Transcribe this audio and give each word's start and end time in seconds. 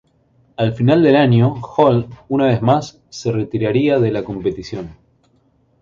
Al 0.57 0.73
final 0.73 1.03
del 1.03 1.15
año, 1.15 1.53
Hall, 1.61 2.07
una 2.29 2.47
vez 2.47 2.63
más 2.63 2.99
se 3.09 3.31
retiraría 3.31 3.99
de 3.99 4.09
la 4.11 4.23
competición. 4.23 4.97